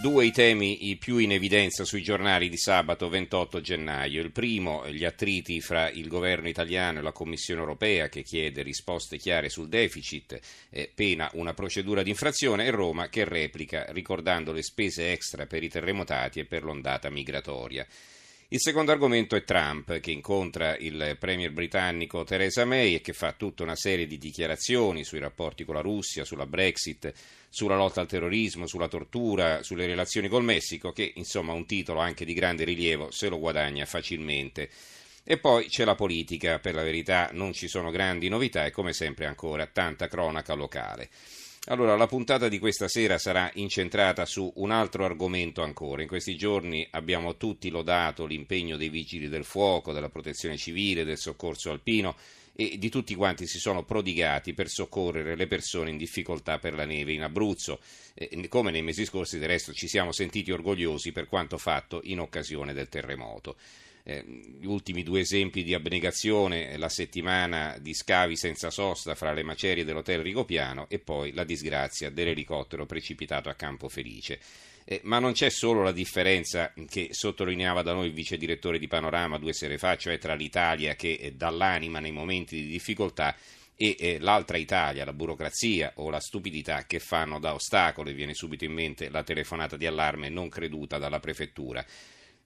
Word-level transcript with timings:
Due 0.00 0.26
i 0.26 0.30
temi 0.30 0.96
più 0.96 1.18
in 1.18 1.32
evidenza 1.32 1.84
sui 1.84 2.04
giornali 2.04 2.48
di 2.48 2.56
sabato 2.56 3.08
28 3.08 3.60
gennaio. 3.60 4.22
Il 4.22 4.30
primo, 4.30 4.88
gli 4.88 5.04
attriti 5.04 5.60
fra 5.60 5.90
il 5.90 6.06
governo 6.06 6.48
italiano 6.48 7.00
e 7.00 7.02
la 7.02 7.10
Commissione 7.10 7.60
europea 7.60 8.08
che 8.08 8.22
chiede 8.22 8.62
risposte 8.62 9.16
chiare 9.16 9.48
sul 9.48 9.68
deficit, 9.68 10.38
eh, 10.70 10.88
pena 10.94 11.28
una 11.32 11.52
procedura 11.52 12.04
di 12.04 12.10
infrazione 12.10 12.66
e 12.66 12.70
Roma 12.70 13.08
che 13.08 13.24
replica 13.24 13.86
ricordando 13.88 14.52
le 14.52 14.62
spese 14.62 15.10
extra 15.10 15.46
per 15.46 15.64
i 15.64 15.68
terremotati 15.68 16.38
e 16.38 16.44
per 16.44 16.62
l'ondata 16.62 17.10
migratoria. 17.10 17.84
Il 18.50 18.60
secondo 18.60 18.92
argomento 18.92 19.36
è 19.36 19.44
Trump, 19.44 20.00
che 20.00 20.10
incontra 20.10 20.74
il 20.78 21.18
premier 21.18 21.52
britannico 21.52 22.24
Theresa 22.24 22.64
May 22.64 22.94
e 22.94 23.02
che 23.02 23.12
fa 23.12 23.32
tutta 23.32 23.62
una 23.62 23.76
serie 23.76 24.06
di 24.06 24.16
dichiarazioni 24.16 25.04
sui 25.04 25.18
rapporti 25.18 25.66
con 25.66 25.74
la 25.74 25.82
Russia, 25.82 26.24
sulla 26.24 26.46
Brexit, 26.46 27.12
sulla 27.50 27.76
lotta 27.76 28.00
al 28.00 28.08
terrorismo, 28.08 28.66
sulla 28.66 28.88
tortura, 28.88 29.62
sulle 29.62 29.84
relazioni 29.84 30.28
col 30.28 30.44
Messico, 30.44 30.92
che 30.92 31.12
insomma 31.16 31.52
un 31.52 31.66
titolo 31.66 32.00
anche 32.00 32.24
di 32.24 32.32
grande 32.32 32.64
rilievo 32.64 33.10
se 33.10 33.28
lo 33.28 33.38
guadagna 33.38 33.84
facilmente. 33.84 34.70
E 35.24 35.36
poi 35.36 35.66
c'è 35.66 35.84
la 35.84 35.94
politica, 35.94 36.58
per 36.58 36.72
la 36.72 36.82
verità 36.82 37.28
non 37.32 37.52
ci 37.52 37.68
sono 37.68 37.90
grandi 37.90 38.30
novità 38.30 38.64
e 38.64 38.70
come 38.70 38.94
sempre 38.94 39.26
ancora 39.26 39.66
tanta 39.66 40.08
cronaca 40.08 40.54
locale. 40.54 41.10
Allora, 41.70 41.96
la 41.96 42.06
puntata 42.06 42.48
di 42.48 42.58
questa 42.58 42.88
sera 42.88 43.18
sarà 43.18 43.50
incentrata 43.56 44.24
su 44.24 44.50
un 44.56 44.70
altro 44.70 45.04
argomento 45.04 45.62
ancora. 45.62 46.00
In 46.00 46.08
questi 46.08 46.34
giorni 46.34 46.86
abbiamo 46.92 47.36
tutti 47.36 47.68
lodato 47.68 48.24
l'impegno 48.24 48.78
dei 48.78 48.88
vigili 48.88 49.28
del 49.28 49.44
fuoco, 49.44 49.92
della 49.92 50.08
protezione 50.08 50.56
civile, 50.56 51.04
del 51.04 51.18
soccorso 51.18 51.70
alpino 51.70 52.16
e 52.54 52.78
di 52.78 52.88
tutti 52.88 53.14
quanti 53.14 53.46
si 53.46 53.58
sono 53.58 53.84
prodigati 53.84 54.54
per 54.54 54.70
soccorrere 54.70 55.36
le 55.36 55.46
persone 55.46 55.90
in 55.90 55.98
difficoltà 55.98 56.58
per 56.58 56.72
la 56.72 56.86
neve 56.86 57.12
in 57.12 57.22
Abruzzo. 57.22 57.80
Come 58.48 58.70
nei 58.70 58.82
mesi 58.82 59.04
scorsi, 59.04 59.38
del 59.38 59.48
resto, 59.48 59.74
ci 59.74 59.88
siamo 59.88 60.10
sentiti 60.10 60.50
orgogliosi 60.50 61.12
per 61.12 61.28
quanto 61.28 61.58
fatto 61.58 62.00
in 62.04 62.20
occasione 62.20 62.72
del 62.72 62.88
terremoto 62.88 63.56
eh, 64.08 64.24
gli 64.26 64.64
ultimi 64.64 65.02
due 65.02 65.20
esempi 65.20 65.62
di 65.62 65.74
abnegazione, 65.74 66.78
la 66.78 66.88
settimana 66.88 67.76
di 67.78 67.92
scavi 67.92 68.36
senza 68.36 68.70
sosta 68.70 69.14
fra 69.14 69.34
le 69.34 69.42
macerie 69.42 69.84
dell'hotel 69.84 70.22
Rigopiano 70.22 70.86
e 70.88 70.98
poi 70.98 71.32
la 71.34 71.44
disgrazia 71.44 72.08
dell'elicottero 72.08 72.86
precipitato 72.86 73.50
a 73.50 73.54
Campo 73.54 73.90
Felice. 73.90 74.40
Eh, 74.84 75.00
ma 75.04 75.18
non 75.18 75.32
c'è 75.32 75.50
solo 75.50 75.82
la 75.82 75.92
differenza 75.92 76.72
che 76.88 77.08
sottolineava 77.10 77.82
da 77.82 77.92
noi 77.92 78.06
il 78.06 78.14
vice 78.14 78.38
direttore 78.38 78.78
di 78.78 78.88
Panorama 78.88 79.36
due 79.36 79.52
sere 79.52 79.76
fa, 79.76 79.96
cioè 79.98 80.16
tra 80.16 80.34
l'Italia 80.34 80.94
che 80.94 81.18
eh, 81.20 81.32
dà 81.32 81.50
l'anima 81.50 82.00
nei 82.00 82.12
momenti 82.12 82.56
di 82.56 82.68
difficoltà 82.68 83.36
e 83.76 83.94
eh, 83.98 84.18
l'altra 84.18 84.56
Italia, 84.56 85.04
la 85.04 85.12
burocrazia 85.12 85.92
o 85.96 86.08
la 86.08 86.18
stupidità 86.18 86.86
che 86.86 86.98
fanno 86.98 87.38
da 87.38 87.52
ostacolo, 87.52 88.08
e 88.08 88.14
viene 88.14 88.32
subito 88.32 88.64
in 88.64 88.72
mente 88.72 89.10
la 89.10 89.22
telefonata 89.22 89.76
di 89.76 89.84
allarme 89.84 90.30
non 90.30 90.48
creduta 90.48 90.96
dalla 90.96 91.20
prefettura. 91.20 91.84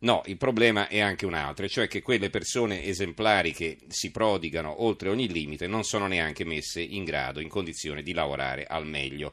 No, 0.03 0.23
il 0.27 0.37
problema 0.37 0.89
è 0.89 0.99
anche 0.99 1.27
un 1.27 1.35
altro, 1.35 1.69
cioè 1.69 1.87
che 1.87 2.03
quelle 2.03 2.29
persone 2.29 2.85
esemplari 2.85 3.53
che 3.53 3.79
si 3.87 4.11
prodigano 4.11 4.83
oltre 4.83 5.09
ogni 5.09 5.29
limite 5.29 5.69
non 5.69 5.85
sono 5.85 6.09
neanche 6.09 6.45
messe 6.45 6.81
in 6.81 7.05
grado, 7.05 7.39
in 7.39 7.49
condizione 7.49 8.03
di 8.03 8.13
lavorare 8.13 8.65
al 8.65 8.85
meglio. 8.85 9.33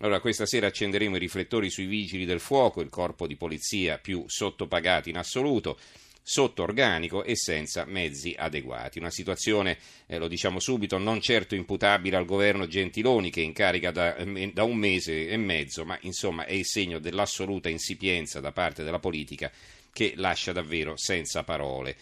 Allora, 0.00 0.20
questa 0.20 0.46
sera 0.46 0.68
accenderemo 0.68 1.16
i 1.16 1.18
riflettori 1.18 1.68
sui 1.68 1.84
vigili 1.84 2.24
del 2.24 2.40
fuoco, 2.40 2.80
il 2.80 2.88
corpo 2.88 3.26
di 3.26 3.36
polizia 3.36 3.98
più 3.98 4.24
sottopagati 4.26 5.10
in 5.10 5.18
assoluto, 5.18 5.78
sotto 6.22 6.62
organico 6.62 7.22
e 7.22 7.36
senza 7.36 7.84
mezzi 7.84 8.34
adeguati. 8.36 8.98
Una 8.98 9.10
situazione, 9.10 9.78
eh, 10.06 10.18
lo 10.18 10.28
diciamo 10.28 10.58
subito, 10.58 10.98
non 10.98 11.20
certo 11.20 11.54
imputabile 11.54 12.16
al 12.16 12.24
governo 12.24 12.66
Gentiloni 12.66 13.30
che 13.30 13.42
incarica 13.42 13.90
da, 13.90 14.16
eh, 14.16 14.50
da 14.52 14.64
un 14.64 14.76
mese 14.76 15.28
e 15.28 15.36
mezzo, 15.36 15.84
ma 15.84 15.96
insomma 16.00 16.46
è 16.46 16.52
il 16.52 16.66
segno 16.66 16.98
dell'assoluta 16.98 17.68
insipienza 17.68 18.40
da 18.40 18.50
parte 18.50 18.82
della 18.82 18.98
politica 18.98 19.52
che 19.96 20.12
lascia 20.16 20.52
davvero 20.52 20.98
senza 20.98 21.42
parole. 21.42 21.96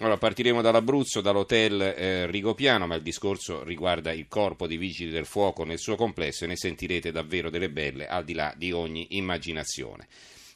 Allora, 0.00 0.18
partiremo 0.18 0.60
dall'Abruzzo, 0.60 1.22
dall'hotel 1.22 1.80
eh, 1.80 2.26
Rigopiano, 2.26 2.86
ma 2.86 2.94
il 2.94 3.00
discorso 3.00 3.64
riguarda 3.64 4.12
il 4.12 4.26
corpo 4.28 4.66
dei 4.66 4.76
vigili 4.76 5.10
del 5.10 5.24
fuoco 5.24 5.64
nel 5.64 5.78
suo 5.78 5.96
complesso 5.96 6.44
e 6.44 6.48
ne 6.48 6.56
sentirete 6.58 7.10
davvero 7.10 7.48
delle 7.48 7.70
belle 7.70 8.06
al 8.06 8.24
di 8.24 8.34
là 8.34 8.52
di 8.54 8.70
ogni 8.70 9.16
immaginazione. 9.16 10.08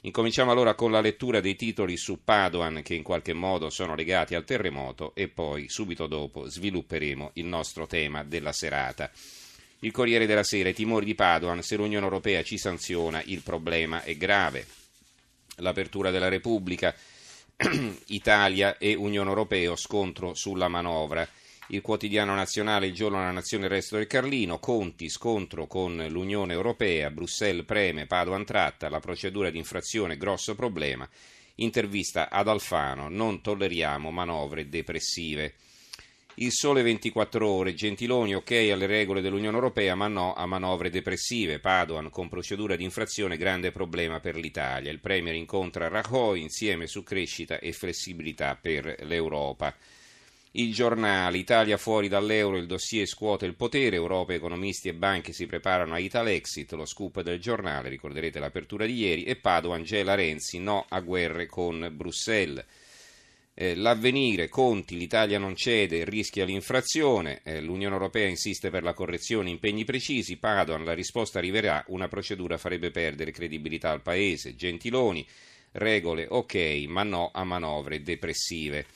Incominciamo 0.02 0.50
allora 0.50 0.74
con 0.74 0.90
la 0.90 1.00
lettura 1.00 1.40
dei 1.40 1.56
titoli 1.56 1.96
su 1.96 2.22
Padoan 2.22 2.82
che 2.82 2.92
in 2.92 3.02
qualche 3.02 3.32
modo 3.32 3.70
sono 3.70 3.94
legati 3.94 4.34
al 4.34 4.44
terremoto 4.44 5.14
e 5.14 5.28
poi 5.28 5.70
subito 5.70 6.06
dopo 6.06 6.46
svilupperemo 6.46 7.30
il 7.34 7.46
nostro 7.46 7.86
tema 7.86 8.22
della 8.22 8.52
serata. 8.52 9.10
Il 9.78 9.92
Corriere 9.92 10.26
della 10.26 10.44
Sera, 10.44 10.68
i 10.68 10.74
timori 10.74 11.06
di 11.06 11.14
Padoan, 11.14 11.62
se 11.62 11.76
l'Unione 11.76 12.04
Europea 12.04 12.42
ci 12.42 12.58
sanziona 12.58 13.22
il 13.24 13.40
problema 13.40 14.02
è 14.02 14.14
grave 14.14 14.81
l'apertura 15.56 16.10
della 16.10 16.28
Repubblica, 16.28 16.94
Italia 18.06 18.78
e 18.78 18.94
Unione 18.94 19.28
Europea, 19.28 19.76
scontro 19.76 20.34
sulla 20.34 20.68
manovra. 20.68 21.28
Il 21.68 21.80
quotidiano 21.80 22.34
nazionale, 22.34 22.86
il 22.86 22.94
giorno 22.94 23.18
della 23.18 23.30
nazione, 23.30 23.64
il 23.64 23.70
resto 23.70 23.96
del 23.96 24.06
Carlino, 24.06 24.58
Conti, 24.58 25.08
scontro 25.08 25.66
con 25.66 26.04
l'Unione 26.08 26.52
Europea, 26.52 27.10
Bruxelles 27.10 27.64
preme, 27.64 28.06
Padoan 28.06 28.44
tratta, 28.44 28.88
la 28.90 29.00
procedura 29.00 29.48
di 29.48 29.58
infrazione, 29.58 30.16
grosso 30.16 30.54
problema. 30.54 31.08
Intervista 31.56 32.28
ad 32.30 32.48
Alfano, 32.48 33.08
non 33.08 33.40
tolleriamo 33.40 34.10
manovre 34.10 34.68
depressive. 34.68 35.54
Il 36.36 36.50
sole 36.50 36.80
24 36.80 37.46
ore, 37.46 37.74
Gentiloni 37.74 38.34
ok 38.34 38.70
alle 38.72 38.86
regole 38.86 39.20
dell'Unione 39.20 39.54
Europea 39.54 39.94
ma 39.94 40.08
no 40.08 40.32
a 40.32 40.46
manovre 40.46 40.88
depressive. 40.88 41.58
Padoan 41.58 42.08
con 42.08 42.30
procedura 42.30 42.74
di 42.74 42.84
infrazione 42.84 43.36
grande 43.36 43.70
problema 43.70 44.18
per 44.18 44.36
l'Italia. 44.36 44.90
Il 44.90 45.00
Premier 45.00 45.34
incontra 45.34 45.88
Rajoy 45.88 46.40
insieme 46.40 46.86
su 46.86 47.02
crescita 47.02 47.58
e 47.58 47.72
flessibilità 47.72 48.56
per 48.58 48.96
l'Europa. 49.02 49.76
Il 50.52 50.72
giornale 50.72 51.36
Italia 51.36 51.76
fuori 51.76 52.08
dall'euro, 52.08 52.56
il 52.56 52.66
dossier 52.66 53.06
scuote 53.06 53.44
il 53.44 53.54
potere, 53.54 53.96
Europa, 53.96 54.32
economisti 54.32 54.88
e 54.88 54.94
banche 54.94 55.34
si 55.34 55.44
preparano 55.46 55.92
a 55.92 55.98
Italexit, 55.98 56.72
lo 56.72 56.86
scoop 56.86 57.20
del 57.20 57.40
giornale, 57.40 57.90
ricorderete 57.90 58.38
l'apertura 58.38 58.86
di 58.86 58.94
ieri, 58.94 59.24
e 59.24 59.36
Padoan, 59.36 59.80
Angela 59.80 60.14
Renzi, 60.14 60.58
no 60.58 60.86
a 60.88 61.00
guerre 61.00 61.46
con 61.46 61.90
Bruxelles. 61.92 62.64
Eh, 63.54 63.74
l'avvenire, 63.74 64.48
Conti, 64.48 64.96
l'Italia 64.96 65.38
non 65.38 65.54
cede, 65.54 66.04
rischia 66.04 66.46
l'infrazione, 66.46 67.42
eh, 67.44 67.60
l'Unione 67.60 67.94
Europea 67.94 68.26
insiste 68.26 68.70
per 68.70 68.82
la 68.82 68.94
correzione, 68.94 69.50
impegni 69.50 69.84
precisi, 69.84 70.38
Padoan, 70.38 70.84
la 70.84 70.94
risposta 70.94 71.38
arriverà, 71.38 71.84
una 71.88 72.08
procedura 72.08 72.56
farebbe 72.56 72.90
perdere 72.90 73.30
credibilità 73.30 73.90
al 73.90 74.00
Paese, 74.00 74.54
Gentiloni, 74.54 75.26
regole 75.72 76.26
ok, 76.28 76.84
ma 76.88 77.02
no 77.02 77.30
a 77.32 77.44
manovre 77.44 78.02
depressive. 78.02 78.86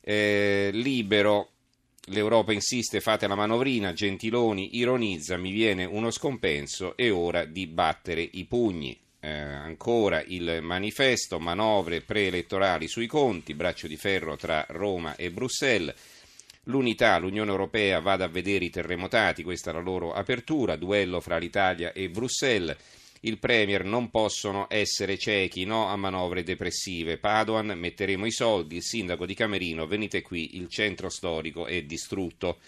Eh, 0.00 0.70
libero, 0.72 1.50
l'Europa 2.06 2.52
insiste, 2.52 3.00
fate 3.00 3.28
la 3.28 3.36
manovrina, 3.36 3.92
Gentiloni 3.92 4.78
ironizza, 4.78 5.36
mi 5.36 5.52
viene 5.52 5.84
uno 5.84 6.10
scompenso, 6.10 6.96
è 6.96 7.12
ora 7.12 7.44
di 7.44 7.68
battere 7.68 8.28
i 8.32 8.44
pugni 8.46 8.98
eh, 9.20 9.30
ancora 9.30 10.22
il 10.26 10.60
manifesto, 10.62 11.38
manovre 11.38 12.00
preelettorali 12.00 12.88
sui 12.88 13.06
conti, 13.06 13.54
braccio 13.54 13.86
di 13.86 13.96
ferro 13.96 14.36
tra 14.36 14.64
Roma 14.70 15.14
e 15.16 15.30
Bruxelles. 15.30 15.94
L'unità, 16.64 17.18
l'Unione 17.18 17.50
Europea 17.50 18.00
vada 18.00 18.24
a 18.24 18.28
vedere 18.28 18.64
i 18.64 18.70
terremotati, 18.70 19.42
questa 19.42 19.70
è 19.70 19.72
la 19.74 19.80
loro 19.80 20.12
apertura, 20.12 20.76
duello 20.76 21.20
fra 21.20 21.38
l'Italia 21.38 21.92
e 21.92 22.10
Bruxelles. 22.10 22.76
Il 23.20 23.38
Premier 23.38 23.84
non 23.84 24.10
possono 24.10 24.66
essere 24.70 25.18
ciechi, 25.18 25.64
no 25.64 25.88
a 25.88 25.96
manovre 25.96 26.42
depressive. 26.42 27.18
Padoan, 27.18 27.66
metteremo 27.76 28.24
i 28.24 28.30
soldi, 28.30 28.76
il 28.76 28.82
sindaco 28.82 29.26
di 29.26 29.34
Camerino, 29.34 29.86
venite 29.86 30.22
qui, 30.22 30.56
il 30.56 30.68
centro 30.68 31.10
storico 31.10 31.66
è 31.66 31.82
distrutto. 31.82 32.58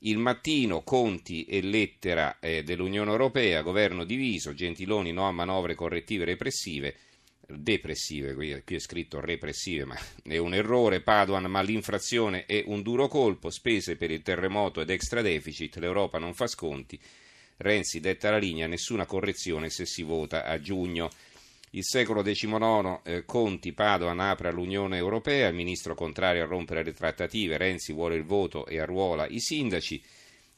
Il 0.00 0.18
mattino, 0.18 0.82
conti 0.82 1.44
e 1.44 1.60
lettera 1.60 2.38
eh, 2.40 2.62
dell'Unione 2.62 3.10
Europea, 3.10 3.62
governo 3.62 4.04
diviso, 4.04 4.54
Gentiloni 4.54 5.12
no 5.12 5.26
a 5.26 5.32
manovre 5.32 5.74
correttive 5.74 6.24
repressive, 6.24 6.96
depressive, 7.46 8.34
qui, 8.34 8.50
è 8.50 8.78
scritto 8.78 9.20
repressive, 9.20 9.84
ma 9.84 9.98
è 10.22 10.38
un 10.38 10.54
errore, 10.54 11.00
Paduan, 11.02 11.44
ma 11.44 11.60
l'infrazione 11.60 12.46
è 12.46 12.62
un 12.66 12.80
duro 12.80 13.08
colpo, 13.08 13.50
spese 13.50 13.96
per 13.96 14.10
il 14.10 14.22
terremoto 14.22 14.80
ed 14.80 14.90
extra 14.90 15.20
deficit, 15.20 15.76
l'Europa 15.76 16.18
non 16.18 16.32
fa 16.32 16.46
sconti, 16.46 16.98
Renzi 17.62 18.00
detta 18.00 18.30
la 18.30 18.38
linea, 18.38 18.66
nessuna 18.66 19.04
correzione 19.04 19.68
se 19.68 19.84
si 19.84 20.02
vota 20.02 20.46
a 20.46 20.58
giugno. 20.58 21.10
Il 21.72 21.84
secolo 21.84 22.22
XIX, 22.22 22.98
eh, 23.04 23.24
Conti, 23.24 23.72
Padoan 23.72 24.18
apre 24.18 24.48
all'Unione 24.48 24.96
Europea, 24.96 25.46
il 25.46 25.54
ministro 25.54 25.94
contrario 25.94 26.42
a 26.42 26.46
rompere 26.46 26.82
le 26.82 26.92
trattative, 26.92 27.58
Renzi 27.58 27.92
vuole 27.92 28.16
il 28.16 28.24
voto 28.24 28.66
e 28.66 28.80
arruola 28.80 29.28
i 29.28 29.38
sindaci. 29.38 30.02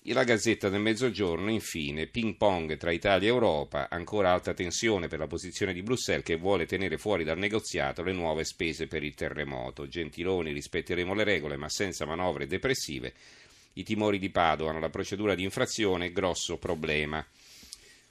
La 0.06 0.24
Gazzetta 0.24 0.70
del 0.70 0.80
Mezzogiorno, 0.80 1.50
infine, 1.50 2.06
ping 2.06 2.36
pong 2.36 2.78
tra 2.78 2.92
Italia 2.92 3.28
e 3.28 3.30
Europa, 3.30 3.90
ancora 3.90 4.32
alta 4.32 4.54
tensione 4.54 5.06
per 5.06 5.18
la 5.18 5.26
posizione 5.26 5.74
di 5.74 5.82
Bruxelles 5.82 6.24
che 6.24 6.36
vuole 6.36 6.64
tenere 6.64 6.96
fuori 6.96 7.24
dal 7.24 7.36
negoziato 7.36 8.02
le 8.02 8.12
nuove 8.12 8.44
spese 8.44 8.86
per 8.86 9.04
il 9.04 9.14
terremoto. 9.14 9.86
Gentiloni, 9.86 10.50
rispetteremo 10.50 11.12
le 11.12 11.24
regole 11.24 11.58
ma 11.58 11.68
senza 11.68 12.06
manovre 12.06 12.46
depressive. 12.46 13.12
I 13.74 13.82
timori 13.82 14.18
di 14.18 14.30
Padoan, 14.30 14.80
la 14.80 14.88
procedura 14.88 15.34
di 15.34 15.42
infrazione, 15.42 16.10
grosso 16.10 16.56
problema. 16.56 17.22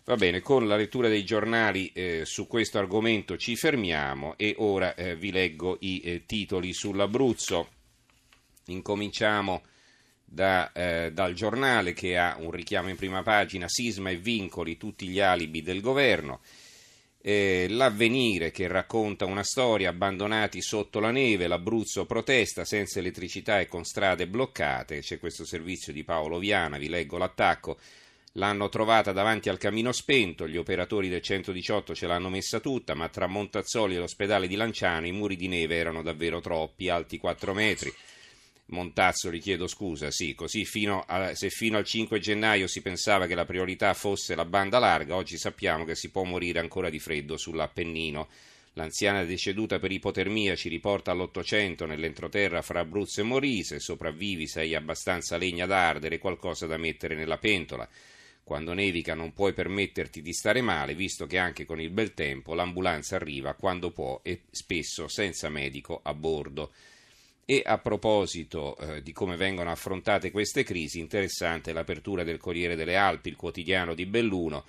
Va 0.03 0.15
bene, 0.15 0.42
con 0.42 0.68
la 0.68 0.75
lettura 0.75 1.09
dei 1.09 1.24
giornali 1.24 1.92
eh, 1.94 2.24
su 2.25 2.48
questo 2.48 2.80
argomento 2.80 3.38
ci 3.38 3.56
fermiamo 3.56 4.33
e 4.36 4.56
ora 4.57 4.95
eh, 4.95 5.15
vi 5.15 5.31
leggo 5.31 5.77
i 5.81 6.01
eh, 6.03 6.25
titoli 6.25 6.74
sull'Abruzzo. 6.74 7.69
Incominciamo 8.65 9.62
da, 10.25 10.71
eh, 10.71 11.12
dal 11.13 11.36
giornale 11.36 11.94
che 11.94 12.18
ha 12.18 12.36
un 12.39 12.50
richiamo 12.50 12.89
in 12.89 12.95
prima 12.95 13.21
pagina, 13.21 13.68
sisma 13.68 14.09
e 14.09 14.18
vincoli, 14.18 14.75
tutti 14.75 15.07
gli 15.07 15.19
alibi 15.19 15.62
del 15.62 15.81
governo. 15.81 16.42
Eh, 17.21 17.68
l'avvenire 17.69 18.50
che 18.50 18.68
racconta 18.68 19.25
una 19.25 19.44
storia, 19.44 19.89
abbandonati 19.89 20.63
sotto 20.63 21.00
la 21.00 21.12
neve, 21.12 21.45
l'Abruzzo 21.45 22.07
protesta 22.07 22.65
senza 22.65 22.97
elettricità 22.97 23.59
e 23.59 23.68
con 23.68 23.83
strade 23.83 24.27
bloccate, 24.27 25.01
c'è 25.01 25.19
questo 25.19 25.45
servizio 25.45 25.94
di 25.94 26.04
Paolo 26.04 26.39
Viana, 26.39 26.80
vi 26.80 26.89
leggo 26.89 27.19
l'attacco. 27.19 27.77
L'hanno 28.36 28.69
trovata 28.69 29.12
davanti 29.12 29.50
al 29.50 29.57
camino 29.57 29.92
spento, 29.92 30.48
gli 30.48 30.56
operatori 30.56 31.10
del 31.10 31.22
118 31.22 31.94
ce 31.94 32.07
l'hanno 32.07 32.30
messa 32.30 32.62
tutta, 32.62 32.94
ma 32.94 33.10
tra 33.10 33.28
Montazzoli 33.28 33.95
e 33.95 33.98
l'ospedale 33.98 34.48
di 34.48 34.56
Lanciano 34.56 35.06
i 35.06 35.12
muri 35.12 35.36
di 35.36 35.50
neve 35.50 35.75
erano 35.75 36.01
davvero 36.01 36.39
troppi, 36.39 36.88
alti 36.88 37.18
4 37.18 37.54
metri. 37.54 37.94
Montazzoli, 38.68 39.39
chiedo 39.39 39.68
scusa, 39.68 40.12
sì, 40.12 40.33
così 40.33 40.63
fino 40.63 41.04
a, 41.06 41.36
se 41.36 41.50
fino 41.50 41.78
al 41.78 41.83
5 41.83 42.19
gennaio 42.19 42.68
si 42.68 42.81
pensava 42.81 43.28
che 43.28 43.36
la 43.36 43.44
priorità 43.44 43.94
fosse 43.94 44.33
la 44.33 44.45
banda 44.45 44.80
larga, 44.80 45.18
oggi 45.18 45.38
sappiamo 45.38 45.83
che 45.83 45.95
si 45.95 46.10
può 46.10 46.24
morire 46.24 46.60
ancora 46.60 46.89
di 46.89 47.00
freddo 47.00 47.36
sull'Appennino. 47.36 48.30
L'anziana 48.75 49.25
deceduta 49.25 49.78
per 49.78 49.92
ipotermia 49.92 50.56
ci 50.56 50.69
riporta 50.69 51.12
all'Ottocento 51.12 51.86
nell'entroterra 51.86 52.62
fra 52.62 52.80
Abruzzo 52.80 53.19
e 53.19 53.25
Morise, 53.25 53.81
sopravvivi 53.81 54.48
se 54.48 54.62
hai 54.62 54.74
abbastanza 54.74 55.36
legna 55.36 55.66
da 55.66 55.89
ardere, 55.89 56.18
qualcosa 56.18 56.66
da 56.66 56.78
mettere 56.78 57.16
nella 57.16 57.38
pentola. 57.38 57.86
Quando 58.44 58.74
nevica 58.74 59.14
non 59.14 59.34
puoi 59.34 59.54
permetterti 59.54 60.22
di 60.22 60.34
stare 60.34 60.62
male, 60.62 60.96
visto 60.96 61.26
che 61.26 61.38
anche 61.38 61.66
con 61.66 61.80
il 61.80 61.90
bel 61.90 62.14
tempo 62.14 62.54
l'ambulanza 62.54 63.16
arriva 63.16 63.54
quando 63.54 63.92
può 63.92 64.20
e 64.24 64.42
spesso 64.52 65.08
senza 65.08 65.50
medico 65.50 66.00
a 66.04 66.14
bordo. 66.14 66.72
E 67.46 67.64
a 67.66 67.78
proposito 67.78 68.78
eh, 68.78 69.02
di 69.02 69.12
come 69.12 69.36
vengono 69.36 69.72
affrontate 69.72 70.32
queste 70.32 70.64
crisi, 70.64 71.00
interessante 71.00 71.74
l'apertura 71.74 72.24
del 72.24 72.38
Corriere 72.38 72.76
delle 72.76 72.96
Alpi, 72.96 73.30
il 73.30 73.36
quotidiano 73.36 73.94
di 73.94 74.06
Belluno, 74.06 74.66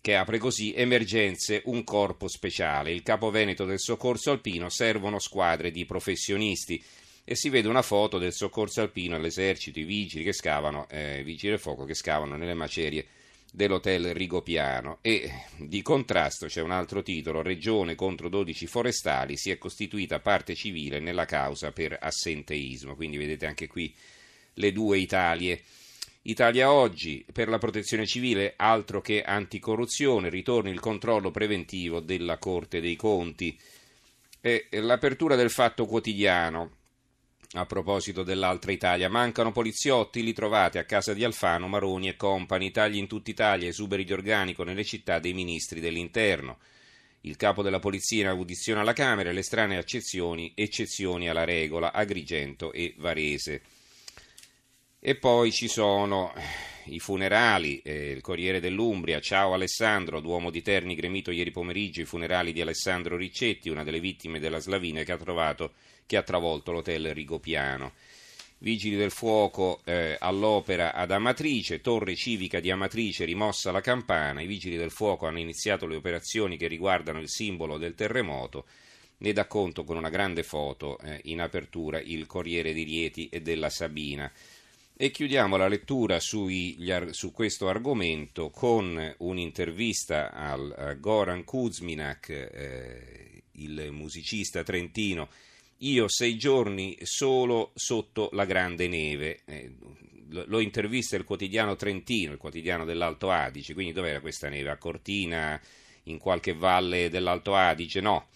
che 0.00 0.14
apre 0.14 0.38
così 0.38 0.72
emergenze, 0.74 1.62
un 1.64 1.82
corpo 1.84 2.28
speciale. 2.28 2.92
Il 2.92 3.02
capo 3.02 3.30
veneto 3.30 3.64
del 3.64 3.80
soccorso 3.80 4.30
alpino 4.30 4.68
servono 4.68 5.18
squadre 5.18 5.70
di 5.70 5.84
professionisti 5.84 6.82
e 7.28 7.34
si 7.34 7.48
vede 7.48 7.66
una 7.66 7.82
foto 7.82 8.18
del 8.18 8.32
soccorso 8.32 8.80
alpino 8.80 9.16
all'esercito, 9.16 9.80
i 9.80 9.84
vigili 9.84 10.22
che 10.22 10.32
scavano, 10.32 10.88
eh, 10.88 11.22
vigili 11.24 11.50
del 11.50 11.58
fuoco 11.58 11.84
che 11.84 11.94
scavano 11.94 12.36
nelle 12.36 12.54
macerie 12.54 13.04
dell'hotel 13.52 14.14
Rigopiano 14.14 14.98
e 15.02 15.28
di 15.56 15.82
contrasto 15.82 16.46
c'è 16.46 16.62
un 16.62 16.70
altro 16.70 17.02
titolo, 17.02 17.42
Regione 17.42 17.96
contro 17.96 18.28
12 18.28 18.68
forestali, 18.68 19.36
si 19.36 19.50
è 19.50 19.58
costituita 19.58 20.20
parte 20.20 20.54
civile 20.54 21.00
nella 21.00 21.24
causa 21.24 21.72
per 21.72 21.98
assenteismo, 22.00 22.94
quindi 22.94 23.16
vedete 23.16 23.44
anche 23.46 23.66
qui 23.66 23.92
le 24.54 24.70
due 24.70 24.98
Italie. 24.98 25.62
Italia 26.22 26.70
oggi, 26.70 27.24
per 27.32 27.48
la 27.48 27.58
protezione 27.58 28.06
civile, 28.06 28.54
altro 28.56 29.00
che 29.00 29.22
anticorruzione, 29.22 30.28
ritorna 30.28 30.70
il 30.70 30.78
controllo 30.78 31.32
preventivo 31.32 31.98
della 31.98 32.38
Corte 32.38 32.80
dei 32.80 32.94
Conti. 32.94 33.58
E 34.40 34.68
l'apertura 34.70 35.34
del 35.34 35.50
fatto 35.50 35.86
quotidiano, 35.86 36.70
a 37.52 37.66
proposito 37.66 38.22
dell'altra 38.22 38.72
Italia, 38.72 39.08
mancano 39.08 39.52
poliziotti, 39.52 40.22
li 40.22 40.32
trovate 40.32 40.78
a 40.78 40.84
casa 40.84 41.14
di 41.14 41.24
Alfano, 41.24 41.68
Maroni 41.68 42.08
e 42.08 42.16
compagni, 42.16 42.70
tagli 42.70 42.96
in 42.96 43.06
tutta 43.06 43.30
Italia, 43.30 43.68
esuberi 43.68 44.04
di 44.04 44.12
organico 44.12 44.64
nelle 44.64 44.84
città 44.84 45.18
dei 45.18 45.32
ministri 45.32 45.80
dell'interno. 45.80 46.58
Il 47.22 47.36
capo 47.36 47.62
della 47.62 47.80
polizia 47.80 48.22
in 48.22 48.28
audizione 48.28 48.80
alla 48.80 48.92
Camera 48.92 49.30
e 49.30 49.32
le 49.32 49.42
strane 49.42 49.78
eccezioni, 49.78 50.52
eccezioni 50.54 51.28
alla 51.28 51.44
regola, 51.44 51.92
Agrigento 51.92 52.72
e 52.72 52.94
Varese. 52.98 53.62
E 55.08 55.14
poi 55.14 55.52
ci 55.52 55.68
sono 55.68 56.34
i 56.86 56.98
funerali, 56.98 57.80
eh, 57.84 58.10
il 58.10 58.20
Corriere 58.22 58.58
dell'Umbria, 58.58 59.20
ciao 59.20 59.52
Alessandro, 59.52 60.18
Duomo 60.18 60.50
di 60.50 60.62
Terni 60.62 60.96
gremito 60.96 61.30
ieri 61.30 61.52
pomeriggio, 61.52 62.00
i 62.00 62.04
funerali 62.04 62.52
di 62.52 62.60
Alessandro 62.60 63.16
Riccetti, 63.16 63.68
una 63.68 63.84
delle 63.84 64.00
vittime 64.00 64.40
della 64.40 64.58
slavina 64.58 65.04
che 65.04 65.12
ha, 65.12 65.16
trovato, 65.16 65.74
che 66.06 66.16
ha 66.16 66.24
travolto 66.24 66.72
l'hotel 66.72 67.14
Rigopiano. 67.14 67.92
Vigili 68.58 68.96
del 68.96 69.12
fuoco 69.12 69.80
eh, 69.84 70.16
all'opera 70.18 70.92
ad 70.92 71.12
Amatrice, 71.12 71.80
torre 71.80 72.16
civica 72.16 72.58
di 72.58 72.72
Amatrice 72.72 73.24
rimossa 73.24 73.70
la 73.70 73.80
campana, 73.80 74.40
i 74.40 74.46
vigili 74.48 74.76
del 74.76 74.90
fuoco 74.90 75.26
hanno 75.26 75.38
iniziato 75.38 75.86
le 75.86 75.94
operazioni 75.94 76.56
che 76.56 76.66
riguardano 76.66 77.20
il 77.20 77.28
simbolo 77.28 77.78
del 77.78 77.94
terremoto, 77.94 78.64
ne 79.18 79.32
dà 79.32 79.46
conto 79.46 79.84
con 79.84 79.98
una 79.98 80.10
grande 80.10 80.42
foto 80.42 80.98
eh, 80.98 81.20
in 81.26 81.40
apertura 81.40 82.00
il 82.00 82.26
Corriere 82.26 82.72
di 82.72 82.82
Rieti 82.82 83.28
e 83.28 83.40
della 83.40 83.70
Sabina. 83.70 84.28
E 84.98 85.10
chiudiamo 85.10 85.58
la 85.58 85.68
lettura 85.68 86.20
sui, 86.20 86.78
su 87.10 87.30
questo 87.30 87.68
argomento 87.68 88.48
con 88.48 89.14
un'intervista 89.18 90.32
al 90.32 90.74
uh, 90.74 90.98
Goran 90.98 91.44
Kuzminak, 91.44 92.30
eh, 92.30 93.42
il 93.56 93.88
musicista 93.90 94.62
trentino. 94.62 95.28
Io 95.80 96.08
sei 96.08 96.38
giorni 96.38 96.96
solo 97.02 97.72
sotto 97.74 98.30
la 98.32 98.46
grande 98.46 98.88
neve. 98.88 99.40
Eh, 99.44 99.70
lo 100.30 100.60
intervista 100.60 101.14
il 101.16 101.24
quotidiano 101.24 101.76
trentino, 101.76 102.32
il 102.32 102.38
quotidiano 102.38 102.86
dell'Alto 102.86 103.30
Adige. 103.30 103.74
Quindi 103.74 103.92
dov'era 103.92 104.20
questa 104.20 104.48
neve? 104.48 104.70
A 104.70 104.78
Cortina, 104.78 105.60
in 106.04 106.16
qualche 106.16 106.54
valle 106.54 107.10
dell'Alto 107.10 107.54
Adige? 107.54 108.00
No 108.00 108.28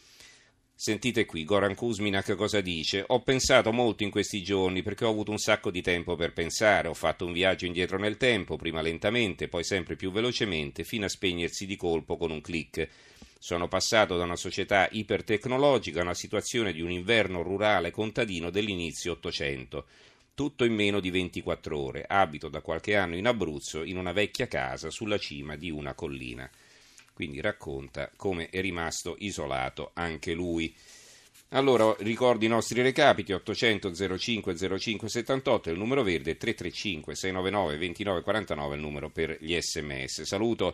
Sentite 0.83 1.27
qui, 1.27 1.45
Goran 1.45 1.75
Kuzminak 1.75 2.35
cosa 2.37 2.63
dice? 2.63 3.05
Ho 3.09 3.21
pensato 3.21 3.71
molto 3.71 4.03
in 4.03 4.09
questi 4.09 4.43
giorni 4.43 4.83
perché 4.83 5.05
ho 5.05 5.11
avuto 5.11 5.31
un 5.31 5.37
sacco 5.37 5.71
di 5.71 5.83
tempo 5.83 6.17
per 6.17 6.33
pensare, 6.33 6.89
ho 6.89 6.95
fatto 6.95 7.27
un 7.27 7.35
viaggio 7.35 7.67
indietro 7.67 7.99
nel 7.99 8.17
tempo, 8.17 8.57
prima 8.57 8.81
lentamente, 8.81 9.49
poi 9.49 9.63
sempre 9.63 9.95
più 9.95 10.11
velocemente, 10.11 10.83
fino 10.83 11.05
a 11.05 11.11
spegnersi 11.11 11.67
di 11.67 11.77
colpo 11.77 12.17
con 12.17 12.31
un 12.31 12.41
clic. 12.41 12.89
Sono 13.39 13.69
passato 13.69 14.17
da 14.17 14.25
una 14.25 14.37
società 14.37 14.89
ipertecnologica 14.91 16.01
a 16.01 16.05
una 16.05 16.15
situazione 16.15 16.73
di 16.73 16.81
un 16.81 16.91
inverno 16.91 17.43
rurale 17.43 17.91
contadino 17.91 18.49
dell'inizio 18.49 19.13
Ottocento. 19.13 19.85
Tutto 20.33 20.65
in 20.65 20.73
meno 20.73 20.99
di 21.01 21.11
24 21.11 21.79
ore. 21.79 22.07
Abito 22.09 22.49
da 22.49 22.63
qualche 22.63 22.97
anno 22.97 23.17
in 23.17 23.27
Abruzzo, 23.27 23.85
in 23.85 23.99
una 23.99 24.13
vecchia 24.13 24.47
casa 24.47 24.89
sulla 24.89 25.19
cima 25.19 25.57
di 25.57 25.71
una 25.71 25.93
collina 25.93 26.51
quindi 27.21 27.43
racconta 27.43 28.11
come 28.17 28.49
è 28.49 28.62
rimasto 28.62 29.15
isolato 29.19 29.91
anche 29.93 30.33
lui. 30.33 30.75
Allora 31.50 31.95
ricordo 31.99 32.47
i 32.47 32.49
nostri 32.49 32.81
recapiti 32.81 33.35
800 33.35 33.93
05 34.17 34.79
05 34.79 35.07
78 35.07 35.69
il 35.69 35.77
numero 35.77 36.03
verde 36.03 36.39
335 36.39 37.15
699 37.15 37.77
2949 37.77 38.75
il 38.75 38.81
numero 38.81 39.11
per 39.11 39.37
gli 39.39 39.61
sms. 39.61 40.23
Saluto 40.23 40.65